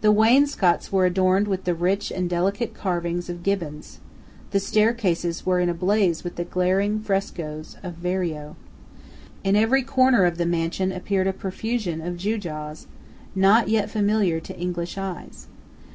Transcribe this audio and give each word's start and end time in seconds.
The 0.00 0.10
wainscots 0.10 0.90
were 0.90 1.04
adorned 1.04 1.48
with 1.48 1.64
the 1.64 1.74
rich 1.74 2.10
and 2.10 2.30
delicate 2.30 2.72
carvings 2.72 3.28
of 3.28 3.42
Gibbons. 3.42 4.00
The 4.52 4.58
staircases 4.58 5.44
were 5.44 5.60
in 5.60 5.68
a 5.68 5.74
blaze 5.74 6.24
with 6.24 6.36
the 6.36 6.46
glaring 6.46 6.98
frescoes 7.02 7.76
of 7.82 7.92
Verrio. 8.02 8.56
In 9.44 9.54
every 9.54 9.82
corner 9.82 10.24
of 10.24 10.38
the 10.38 10.46
mansion 10.46 10.90
appeared 10.92 11.26
a 11.26 11.34
profusion 11.34 12.00
of 12.00 12.16
gewgaws, 12.16 12.86
not 13.34 13.68
yet 13.68 13.90
familiar 13.90 14.40
to 14.40 14.56
English 14.58 14.96
eyes. 14.96 15.46